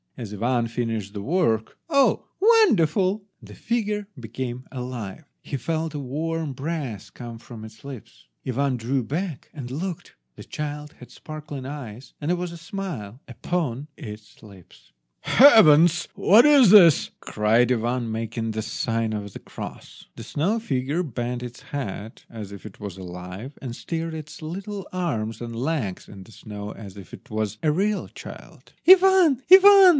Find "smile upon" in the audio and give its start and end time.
12.57-13.87